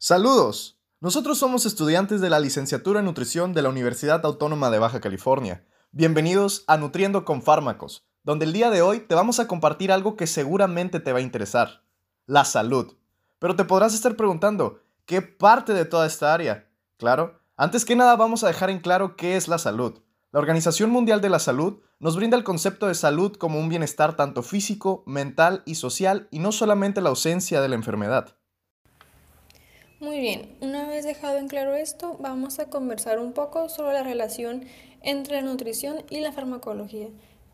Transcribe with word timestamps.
Saludos. 0.00 0.78
Nosotros 1.00 1.38
somos 1.38 1.66
estudiantes 1.66 2.20
de 2.20 2.30
la 2.30 2.38
licenciatura 2.38 3.00
en 3.00 3.06
nutrición 3.06 3.52
de 3.52 3.62
la 3.62 3.68
Universidad 3.68 4.24
Autónoma 4.24 4.70
de 4.70 4.78
Baja 4.78 5.00
California. 5.00 5.66
Bienvenidos 5.90 6.62
a 6.68 6.76
Nutriendo 6.76 7.24
con 7.24 7.42
Fármacos, 7.42 8.06
donde 8.22 8.44
el 8.44 8.52
día 8.52 8.70
de 8.70 8.80
hoy 8.80 9.00
te 9.00 9.16
vamos 9.16 9.40
a 9.40 9.48
compartir 9.48 9.90
algo 9.90 10.14
que 10.16 10.28
seguramente 10.28 11.00
te 11.00 11.12
va 11.12 11.18
a 11.18 11.22
interesar, 11.22 11.82
la 12.26 12.44
salud. 12.44 12.94
Pero 13.40 13.56
te 13.56 13.64
podrás 13.64 13.92
estar 13.92 14.14
preguntando, 14.14 14.84
¿qué 15.04 15.20
parte 15.20 15.74
de 15.74 15.84
toda 15.84 16.06
esta 16.06 16.32
área? 16.32 16.70
Claro, 16.96 17.40
antes 17.56 17.84
que 17.84 17.96
nada 17.96 18.14
vamos 18.14 18.44
a 18.44 18.46
dejar 18.46 18.70
en 18.70 18.78
claro 18.78 19.16
qué 19.16 19.36
es 19.36 19.48
la 19.48 19.58
salud. 19.58 19.98
La 20.30 20.38
Organización 20.38 20.90
Mundial 20.90 21.20
de 21.20 21.30
la 21.30 21.40
Salud 21.40 21.80
nos 21.98 22.14
brinda 22.14 22.36
el 22.36 22.44
concepto 22.44 22.86
de 22.86 22.94
salud 22.94 23.34
como 23.34 23.58
un 23.58 23.68
bienestar 23.68 24.14
tanto 24.14 24.44
físico, 24.44 25.02
mental 25.08 25.64
y 25.66 25.74
social 25.74 26.28
y 26.30 26.38
no 26.38 26.52
solamente 26.52 27.00
la 27.00 27.08
ausencia 27.08 27.60
de 27.60 27.68
la 27.68 27.74
enfermedad. 27.74 28.37
Muy 30.00 30.20
bien, 30.20 30.56
una 30.60 30.86
vez 30.86 31.04
dejado 31.04 31.38
en 31.38 31.48
claro 31.48 31.74
esto, 31.74 32.16
vamos 32.20 32.60
a 32.60 32.70
conversar 32.70 33.18
un 33.18 33.32
poco 33.32 33.68
sobre 33.68 33.94
la 33.94 34.04
relación 34.04 34.64
entre 35.02 35.34
la 35.34 35.42
nutrición 35.42 36.04
y 36.08 36.20
la 36.20 36.30
farmacología. 36.30 37.08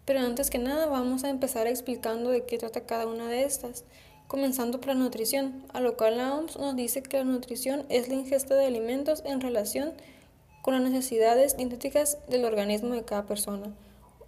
Pero 0.05 0.21
antes 0.21 0.51
que 0.51 0.59
nada 0.59 0.85
vamos 0.85 1.25
a 1.25 1.31
empezar 1.31 1.67
explicando 1.67 2.29
de 2.29 2.45
qué 2.45 2.59
trata 2.59 2.85
cada 2.85 3.07
una 3.07 3.29
de 3.29 3.45
estas, 3.45 3.85
comenzando 4.27 4.79
por 4.79 4.89
la 4.89 4.95
nutrición, 4.95 5.65
a 5.73 5.81
lo 5.81 5.97
cual 5.97 6.19
la 6.19 6.35
OMS 6.35 6.59
nos 6.59 6.77
dice 6.77 7.03
que 7.03 7.17
la 7.17 7.25
nutrición 7.25 7.87
es 7.89 8.09
la 8.09 8.15
ingesta 8.15 8.55
de 8.55 8.67
alimentos 8.67 9.23
en 9.25 9.41
relación 9.41 9.95
con 10.61 10.75
las 10.75 10.83
necesidades 10.83 11.57
dietéticas 11.57 12.19
del 12.29 12.45
organismo 12.45 12.93
de 12.93 13.05
cada 13.05 13.25
persona. 13.25 13.73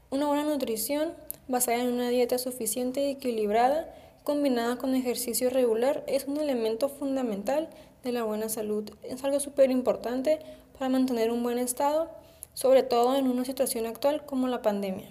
Una 0.09 0.27
buena 0.27 0.45
nutrición 0.45 1.13
basada 1.49 1.83
en 1.83 1.93
una 1.93 2.09
dieta 2.09 2.39
suficiente 2.39 3.07
y 3.07 3.11
equilibrada 3.11 3.95
combinada 4.27 4.77
con 4.77 4.97
ejercicio 4.97 5.51
regular 5.51 6.03
es 6.09 6.25
un 6.25 6.39
elemento 6.39 6.89
fundamental 6.89 7.71
de 8.03 8.11
la 8.11 8.25
buena 8.25 8.49
salud. 8.49 8.91
Es 9.05 9.23
algo 9.23 9.39
súper 9.39 9.71
importante 9.71 10.41
para 10.73 10.89
mantener 10.89 11.31
un 11.31 11.45
buen 11.45 11.59
estado, 11.59 12.11
sobre 12.53 12.83
todo 12.83 13.15
en 13.15 13.29
una 13.29 13.45
situación 13.45 13.87
actual 13.87 14.27
como 14.27 14.49
la 14.49 14.63
pandemia. 14.63 15.09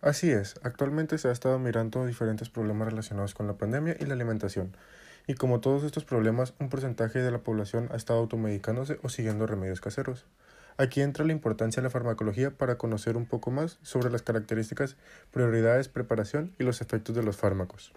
Así 0.00 0.30
es, 0.30 0.54
actualmente 0.62 1.18
se 1.18 1.26
ha 1.26 1.32
estado 1.32 1.58
mirando 1.58 2.06
diferentes 2.06 2.50
problemas 2.50 2.86
relacionados 2.86 3.34
con 3.34 3.48
la 3.48 3.54
pandemia 3.54 3.96
y 3.98 4.04
la 4.06 4.14
alimentación. 4.14 4.76
Y 5.26 5.34
como 5.34 5.58
todos 5.58 5.82
estos 5.82 6.04
problemas, 6.04 6.54
un 6.60 6.68
porcentaje 6.68 7.18
de 7.18 7.32
la 7.32 7.38
población 7.38 7.88
ha 7.90 7.96
estado 7.96 8.20
automedicándose 8.20 9.00
o 9.02 9.08
siguiendo 9.08 9.44
remedios 9.44 9.80
caseros. 9.80 10.24
Aquí 10.78 11.00
entra 11.00 11.24
la 11.24 11.32
importancia 11.32 11.80
de 11.80 11.86
la 11.86 11.90
farmacología 11.90 12.50
para 12.50 12.76
conocer 12.76 13.16
un 13.16 13.26
poco 13.26 13.50
más 13.50 13.78
sobre 13.82 14.10
las 14.10 14.22
características, 14.22 14.96
prioridades, 15.30 15.88
preparación 15.88 16.54
y 16.58 16.64
los 16.64 16.82
efectos 16.82 17.14
de 17.16 17.22
los 17.22 17.36
fármacos. 17.36 17.92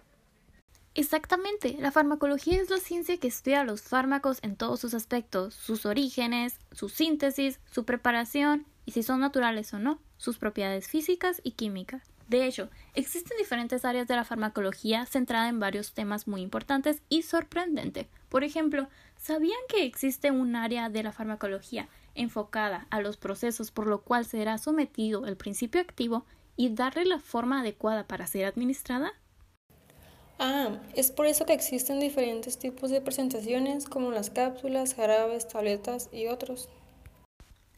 Exactamente, 0.96 1.78
la 1.80 1.92
farmacología 1.92 2.62
es 2.62 2.70
la 2.70 2.78
ciencia 2.78 3.18
que 3.18 3.28
estudia 3.28 3.64
los 3.64 3.82
fármacos 3.82 4.40
en 4.42 4.56
todos 4.56 4.80
sus 4.80 4.94
aspectos, 4.94 5.54
sus 5.54 5.86
orígenes, 5.86 6.58
su 6.72 6.90
síntesis, 6.90 7.60
su 7.70 7.86
preparación 7.86 8.66
y 8.86 8.92
si 8.92 9.04
son 9.04 9.20
naturales 9.20 9.74
o 9.74 9.80
no, 9.80 10.00
sus 10.18 10.38
propiedades 10.38 10.88
físicas 10.88 11.42
y 11.44 11.52
químicas. 11.52 12.02
De 12.28 12.46
hecho, 12.46 12.70
existen 12.94 13.38
diferentes 13.38 13.86
áreas 13.86 14.08
de 14.08 14.16
la 14.16 14.24
farmacología 14.24 15.06
centrada 15.06 15.50
en 15.50 15.60
varios 15.60 15.94
temas 15.94 16.28
muy 16.28 16.42
importantes 16.42 17.02
y 17.10 17.24
sorprendente. 17.24 18.08
Por 18.30 18.44
ejemplo, 18.44 18.88
¿sabían 19.18 19.60
que 19.68 19.84
existe 19.84 20.32
un 20.32 20.56
área 20.56 20.90
de 20.90 21.02
la 21.02 21.12
farmacología 21.12 21.88
enfocada 22.20 22.88
a 22.90 23.02
los 23.02 23.18
procesos 23.18 23.72
por 23.72 23.88
lo 23.88 24.02
cual 24.02 24.26
será 24.26 24.58
sometido 24.58 25.26
el 25.26 25.38
principio 25.38 25.82
activo 25.82 26.26
y 26.56 26.70
darle 26.70 27.06
la 27.06 27.20
forma 27.20 27.62
adecuada 27.62 28.08
para 28.08 28.28
ser 28.28 28.46
administrada? 28.46 29.14
Ah, 30.40 30.78
es 30.96 31.12
por 31.12 31.26
eso 31.26 31.46
que 31.46 31.54
existen 31.54 32.00
diferentes 32.00 32.58
tipos 32.58 32.90
de 32.90 33.02
presentaciones 33.02 33.86
como 33.86 34.12
las 34.12 34.30
cápsulas, 34.30 34.94
jarabes, 34.94 35.48
tabletas 35.48 36.10
y 36.14 36.28
otros. 36.28 36.70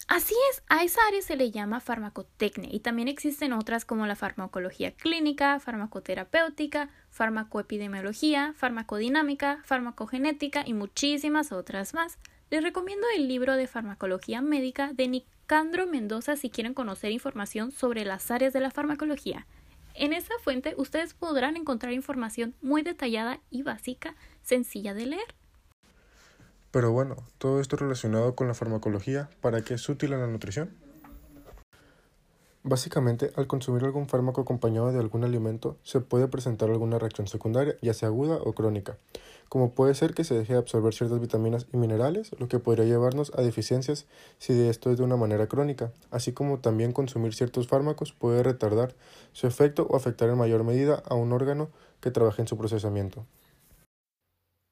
Así 0.07 0.35
es, 0.51 0.61
a 0.67 0.83
esa 0.83 0.99
área 1.07 1.21
se 1.21 1.37
le 1.37 1.51
llama 1.51 1.79
farmacotecnia 1.79 2.69
y 2.69 2.81
también 2.81 3.07
existen 3.07 3.53
otras 3.53 3.85
como 3.85 4.05
la 4.05 4.17
farmacología 4.17 4.91
clínica, 4.91 5.59
farmacoterapéutica, 5.59 6.89
farmacoepidemiología, 7.09 8.53
farmacodinámica, 8.57 9.61
farmacogenética 9.63 10.63
y 10.65 10.73
muchísimas 10.73 11.51
otras 11.51 11.93
más. 11.93 12.17
Les 12.51 12.61
recomiendo 12.61 13.07
el 13.15 13.29
libro 13.29 13.55
de 13.55 13.65
farmacología 13.65 14.41
médica 14.41 14.91
de 14.91 15.07
Nicandro 15.07 15.87
Mendoza 15.87 16.35
si 16.35 16.49
quieren 16.49 16.73
conocer 16.73 17.09
información 17.11 17.71
sobre 17.71 18.03
las 18.03 18.29
áreas 18.29 18.51
de 18.51 18.59
la 18.59 18.71
farmacología. 18.71 19.47
En 19.93 20.11
esa 20.11 20.33
fuente 20.43 20.75
ustedes 20.75 21.13
podrán 21.13 21.55
encontrar 21.55 21.93
información 21.93 22.53
muy 22.61 22.81
detallada 22.81 23.39
y 23.51 23.63
básica, 23.63 24.15
sencilla 24.43 24.93
de 24.93 25.05
leer. 25.05 25.35
Pero 26.71 26.91
bueno, 26.91 27.15
todo 27.37 27.61
esto 27.61 27.77
relacionado 27.77 28.35
con 28.35 28.49
la 28.49 28.53
farmacología, 28.53 29.29
¿para 29.39 29.61
qué 29.61 29.75
es 29.75 29.87
útil 29.87 30.11
en 30.11 30.19
la 30.19 30.27
nutrición? 30.27 30.75
Básicamente, 32.63 33.31
al 33.35 33.47
consumir 33.47 33.83
algún 33.83 34.07
fármaco 34.07 34.41
acompañado 34.41 34.91
de 34.91 34.99
algún 34.99 35.23
alimento, 35.23 35.77
se 35.81 35.99
puede 35.99 36.27
presentar 36.27 36.69
alguna 36.69 36.99
reacción 36.99 37.27
secundaria, 37.27 37.75
ya 37.81 37.95
sea 37.95 38.09
aguda 38.09 38.35
o 38.35 38.53
crónica, 38.53 38.97
como 39.49 39.71
puede 39.71 39.95
ser 39.95 40.13
que 40.13 40.23
se 40.23 40.35
deje 40.35 40.53
de 40.53 40.59
absorber 40.59 40.93
ciertas 40.93 41.19
vitaminas 41.19 41.65
y 41.73 41.77
minerales, 41.77 42.31
lo 42.37 42.47
que 42.47 42.59
podría 42.59 42.85
llevarnos 42.85 43.31
a 43.35 43.41
deficiencias 43.41 44.05
si 44.37 44.53
de 44.53 44.69
esto 44.69 44.91
es 44.91 44.99
de 44.99 45.03
una 45.03 45.17
manera 45.17 45.47
crónica, 45.47 45.91
así 46.11 46.33
como 46.33 46.59
también 46.59 46.93
consumir 46.93 47.33
ciertos 47.33 47.67
fármacos 47.67 48.13
puede 48.13 48.43
retardar 48.43 48.93
su 49.33 49.47
efecto 49.47 49.87
o 49.89 49.95
afectar 49.95 50.29
en 50.29 50.37
mayor 50.37 50.63
medida 50.63 51.01
a 51.09 51.15
un 51.15 51.33
órgano 51.33 51.69
que 51.99 52.11
trabaje 52.11 52.43
en 52.43 52.47
su 52.47 52.57
procesamiento. 52.57 53.25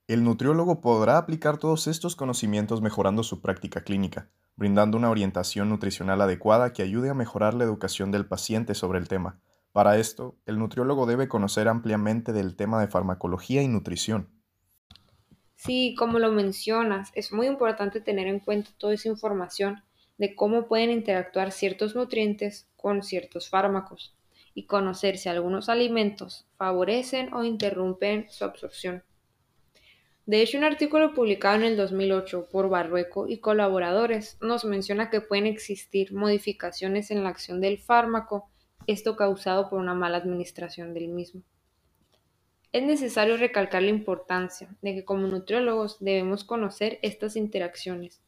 El 0.08 0.24
nutriólogo 0.24 0.80
podrá 0.80 1.18
aplicar 1.18 1.58
todos 1.58 1.88
estos 1.88 2.16
conocimientos 2.16 2.82
mejorando 2.82 3.24
su 3.24 3.42
práctica 3.42 3.82
clínica 3.82 4.30
brindando 4.60 4.98
una 4.98 5.10
orientación 5.10 5.70
nutricional 5.70 6.20
adecuada 6.20 6.74
que 6.74 6.84
ayude 6.84 7.10
a 7.10 7.14
mejorar 7.14 7.54
la 7.54 7.64
educación 7.64 8.12
del 8.12 8.26
paciente 8.26 8.76
sobre 8.76 9.00
el 9.00 9.08
tema. 9.08 9.40
Para 9.72 9.98
esto, 9.98 10.36
el 10.46 10.60
nutriólogo 10.60 11.06
debe 11.06 11.30
conocer 11.30 11.70
ampliamente 11.70 12.34
del 12.34 12.58
tema 12.58 12.82
de 12.82 12.90
farmacología 12.90 13.62
y 13.62 13.70
nutrición. 13.70 14.28
Sí, 15.56 15.96
como 15.98 16.20
lo 16.20 16.34
mencionas, 16.34 17.10
es 17.16 17.32
muy 17.32 17.48
importante 17.48 18.02
tener 18.02 18.28
en 18.28 18.42
cuenta 18.42 18.72
toda 18.78 18.96
esa 18.96 19.08
información 19.08 19.82
de 20.18 20.36
cómo 20.36 20.68
pueden 20.68 20.92
interactuar 20.92 21.54
ciertos 21.54 21.96
nutrientes 21.96 22.68
con 22.76 23.02
ciertos 23.02 23.50
fármacos 23.50 24.14
y 24.54 24.66
conocer 24.66 25.18
si 25.18 25.30
algunos 25.30 25.70
alimentos 25.70 26.48
favorecen 26.58 27.34
o 27.34 27.46
interrumpen 27.46 28.26
su 28.30 28.44
absorción. 28.44 29.04
De 30.30 30.44
hecho, 30.44 30.60
un 30.60 30.64
artículo 30.64 31.16
publicado 31.16 31.56
en 31.56 31.64
el 31.64 31.76
2008 31.76 32.50
por 32.52 32.70
Barrueco 32.70 33.28
y 33.28 33.40
colaboradores 33.40 34.38
nos 34.42 34.64
menciona 34.64 35.10
que 35.10 35.22
pueden 35.22 35.48
existir 35.48 36.14
modificaciones 36.14 37.10
en 37.10 37.24
la 37.24 37.30
acción 37.30 37.62
del 37.62 37.80
fármaco, 37.80 38.48
esto 38.86 39.16
causado 39.16 39.72
por 39.72 39.80
una 39.80 39.96
mala 39.96 40.18
administración 40.18 40.94
del 40.94 41.08
mismo. 41.08 41.42
Es 42.72 42.84
necesario 42.84 43.38
recalcar 43.38 43.82
la 43.82 43.90
importancia 43.90 44.70
de 44.84 44.94
que 44.94 45.04
como 45.04 45.26
nutriólogos 45.26 45.98
debemos 46.00 46.44
conocer 46.44 47.00
estas 47.02 47.36
interacciones. 47.36 48.22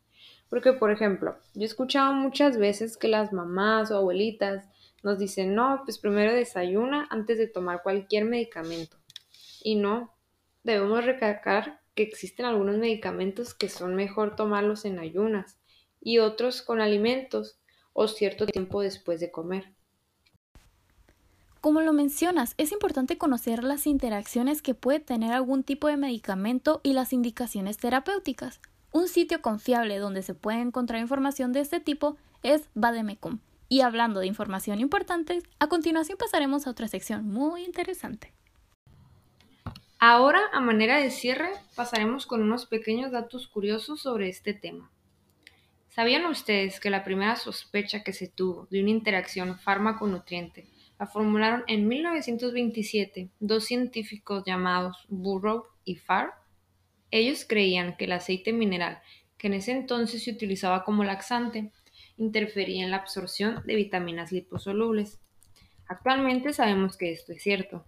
Porque, 0.49 0.73
por 0.73 0.89
ejemplo, 0.89 1.37
yo 1.53 1.61
he 1.61 1.65
escuchado 1.65 2.13
muchas 2.13 2.57
veces 2.57 2.97
que 2.97 3.09
las 3.09 3.31
mamás 3.31 3.91
o 3.91 3.97
abuelitas 3.97 4.67
nos 5.03 5.19
dicen, 5.19 5.53
no, 5.53 5.83
pues 5.85 5.99
primero 5.99 6.33
desayuna 6.33 7.07
antes 7.11 7.37
de 7.37 7.45
tomar 7.45 7.83
cualquier 7.83 8.25
medicamento. 8.25 8.97
Y 9.63 9.75
no, 9.75 10.15
debemos 10.63 11.05
recalcar 11.05 11.80
que 11.95 12.03
existen 12.03 12.45
algunos 12.45 12.77
medicamentos 12.77 13.53
que 13.53 13.69
son 13.69 13.95
mejor 13.95 14.35
tomarlos 14.35 14.85
en 14.85 14.99
ayunas 14.99 15.59
y 15.99 16.19
otros 16.19 16.61
con 16.61 16.81
alimentos 16.81 17.59
o 17.93 18.07
cierto 18.07 18.45
tiempo 18.45 18.81
después 18.81 19.19
de 19.19 19.31
comer. 19.31 19.73
Como 21.61 21.81
lo 21.81 21.93
mencionas, 21.93 22.55
es 22.57 22.71
importante 22.71 23.19
conocer 23.19 23.63
las 23.63 23.85
interacciones 23.85 24.63
que 24.63 24.73
puede 24.73 24.99
tener 24.99 25.31
algún 25.31 25.63
tipo 25.63 25.87
de 25.87 25.97
medicamento 25.97 26.81
y 26.81 26.93
las 26.93 27.13
indicaciones 27.13 27.77
terapéuticas. 27.77 28.61
Un 28.91 29.07
sitio 29.07 29.43
confiable 29.43 29.99
donde 29.99 30.23
se 30.23 30.33
puede 30.33 30.59
encontrar 30.59 30.99
información 30.99 31.53
de 31.53 31.59
este 31.59 31.79
tipo 31.79 32.17
es 32.41 32.63
Bademecum. 32.73 33.39
Y 33.69 33.81
hablando 33.81 34.19
de 34.19 34.27
información 34.27 34.79
importante, 34.79 35.43
a 35.59 35.67
continuación 35.67 36.17
pasaremos 36.17 36.65
a 36.65 36.71
otra 36.71 36.87
sección 36.87 37.27
muy 37.29 37.63
interesante. 37.63 38.33
Ahora, 40.03 40.41
a 40.51 40.59
manera 40.61 40.97
de 40.97 41.11
cierre, 41.11 41.51
pasaremos 41.75 42.25
con 42.25 42.41
unos 42.41 42.65
pequeños 42.65 43.11
datos 43.11 43.47
curiosos 43.47 44.01
sobre 44.01 44.29
este 44.29 44.55
tema. 44.55 44.89
¿Sabían 45.89 46.25
ustedes 46.25 46.79
que 46.79 46.89
la 46.89 47.03
primera 47.03 47.35
sospecha 47.35 48.03
que 48.03 48.11
se 48.11 48.27
tuvo 48.27 48.67
de 48.71 48.81
una 48.81 48.89
interacción 48.89 49.59
fármaco-nutriente 49.59 50.67
la 50.97 51.05
formularon 51.05 51.63
en 51.67 51.87
1927 51.87 53.29
dos 53.39 53.65
científicos 53.65 54.43
llamados 54.43 55.05
Burrow 55.07 55.65
y 55.85 55.97
Farr? 55.97 56.33
Ellos 57.11 57.45
creían 57.47 57.95
que 57.95 58.05
el 58.05 58.13
aceite 58.13 58.53
mineral, 58.53 59.03
que 59.37 59.45
en 59.45 59.53
ese 59.53 59.71
entonces 59.71 60.23
se 60.23 60.31
utilizaba 60.31 60.83
como 60.83 61.03
laxante, 61.03 61.71
interfería 62.17 62.83
en 62.83 62.89
la 62.89 62.97
absorción 62.97 63.61
de 63.67 63.75
vitaminas 63.75 64.31
liposolubles. 64.31 65.19
Actualmente 65.85 66.53
sabemos 66.53 66.97
que 66.97 67.11
esto 67.11 67.33
es 67.33 67.43
cierto. 67.43 67.85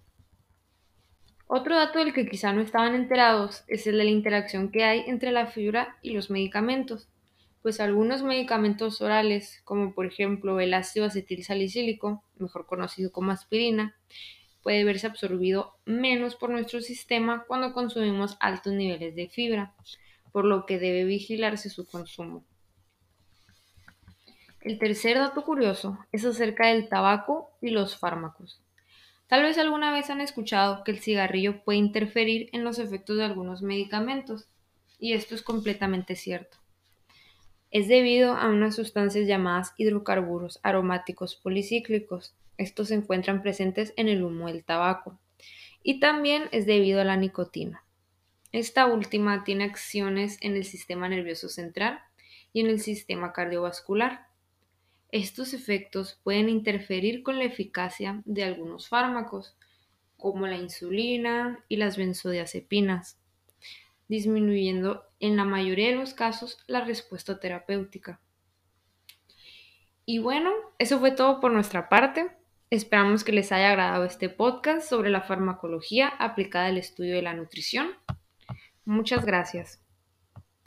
Otro 1.55 1.75
dato 1.75 1.99
del 1.99 2.15
que 2.15 2.27
quizá 2.27 2.51
no 2.51 2.61
estaban 2.61 2.95
enterados 2.95 3.63
es 3.67 3.85
el 3.85 3.99
de 3.99 4.05
la 4.05 4.09
interacción 4.09 4.71
que 4.71 4.83
hay 4.83 5.03
entre 5.05 5.31
la 5.31 5.45
fibra 5.45 5.99
y 6.01 6.13
los 6.13 6.31
medicamentos, 6.31 7.09
pues 7.61 7.79
algunos 7.79 8.23
medicamentos 8.23 9.03
orales, 9.03 9.61
como 9.63 9.93
por 9.93 10.07
ejemplo 10.07 10.59
el 10.59 10.73
ácido 10.73 11.05
acetil 11.05 11.43
salicílico, 11.43 12.23
mejor 12.39 12.65
conocido 12.65 13.11
como 13.11 13.29
aspirina, 13.29 13.95
puede 14.63 14.83
verse 14.83 15.05
absorbido 15.05 15.75
menos 15.85 16.35
por 16.35 16.49
nuestro 16.49 16.81
sistema 16.81 17.45
cuando 17.47 17.71
consumimos 17.71 18.35
altos 18.39 18.73
niveles 18.73 19.15
de 19.15 19.29
fibra, 19.29 19.75
por 20.31 20.45
lo 20.45 20.65
que 20.65 20.79
debe 20.79 21.03
vigilarse 21.03 21.69
su 21.69 21.85
consumo. 21.85 22.43
El 24.61 24.79
tercer 24.79 25.19
dato 25.19 25.43
curioso 25.43 25.99
es 26.11 26.25
acerca 26.25 26.69
del 26.69 26.89
tabaco 26.89 27.51
y 27.61 27.69
los 27.69 27.95
fármacos. 27.95 28.59
Tal 29.27 29.43
vez 29.43 29.57
alguna 29.57 29.91
vez 29.91 30.09
han 30.09 30.21
escuchado 30.21 30.83
que 30.83 30.91
el 30.91 30.99
cigarrillo 30.99 31.63
puede 31.63 31.79
interferir 31.79 32.49
en 32.51 32.63
los 32.63 32.79
efectos 32.79 33.17
de 33.17 33.23
algunos 33.23 33.61
medicamentos, 33.61 34.47
y 34.99 35.13
esto 35.13 35.35
es 35.35 35.41
completamente 35.41 36.15
cierto. 36.15 36.57
Es 37.73 37.87
debido 37.87 38.35
a 38.35 38.49
unas 38.49 38.75
sustancias 38.75 39.25
llamadas 39.25 39.73
hidrocarburos 39.77 40.59
aromáticos 40.61 41.35
policíclicos. 41.35 42.35
Estos 42.57 42.89
se 42.89 42.93
encuentran 42.93 43.41
presentes 43.41 43.93
en 43.97 44.09
el 44.09 44.23
humo 44.23 44.45
del 44.45 44.63
tabaco. 44.63 45.19
Y 45.81 45.99
también 45.99 46.49
es 46.51 46.67
debido 46.67 47.01
a 47.01 47.03
la 47.03 47.17
nicotina. 47.17 47.83
Esta 48.51 48.85
última 48.85 49.43
tiene 49.43 49.63
acciones 49.63 50.37
en 50.41 50.55
el 50.55 50.65
sistema 50.65 51.09
nervioso 51.09 51.49
central 51.49 51.99
y 52.53 52.61
en 52.61 52.67
el 52.67 52.79
sistema 52.79 53.33
cardiovascular. 53.33 54.27
Estos 55.13 55.53
efectos 55.53 56.19
pueden 56.23 56.49
interferir 56.49 57.21
con 57.21 57.37
la 57.37 57.43
eficacia 57.43 58.23
de 58.25 58.43
algunos 58.43 58.89
fármacos, 58.89 59.55
como 60.17 60.47
la 60.47 60.57
insulina 60.57 61.63
y 61.69 61.75
las 61.75 61.97
benzodiazepinas, 61.97 63.19
disminuyendo 64.07 65.05
en 65.19 65.37
la 65.37 65.45
mayoría 65.45 65.89
de 65.89 65.97
los 65.97 66.15
casos 66.15 66.57
la 66.65 66.83
respuesta 66.83 67.39
terapéutica. 67.39 68.19
Y 70.03 70.17
bueno, 70.17 70.49
eso 70.79 70.97
fue 70.99 71.11
todo 71.11 71.39
por 71.39 71.51
nuestra 71.51 71.89
parte. 71.89 72.31
Esperamos 72.71 73.23
que 73.23 73.33
les 73.33 73.51
haya 73.51 73.69
agradado 73.69 74.05
este 74.05 74.29
podcast 74.29 74.89
sobre 74.89 75.11
la 75.11 75.21
farmacología 75.21 76.07
aplicada 76.07 76.65
al 76.65 76.79
estudio 76.79 77.13
de 77.13 77.21
la 77.21 77.35
nutrición. 77.35 77.91
Muchas 78.83 79.23
gracias. 79.25 79.82